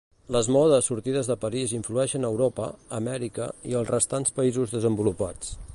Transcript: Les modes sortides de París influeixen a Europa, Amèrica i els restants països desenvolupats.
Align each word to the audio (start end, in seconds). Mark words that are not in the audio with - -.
Les 0.35 0.47
modes 0.53 0.87
sortides 0.91 1.29
de 1.31 1.35
París 1.43 1.75
influeixen 1.79 2.25
a 2.25 2.31
Europa, 2.33 2.71
Amèrica 3.01 3.53
i 3.73 3.79
els 3.81 3.95
restants 3.95 4.37
països 4.41 4.75
desenvolupats. 4.79 5.59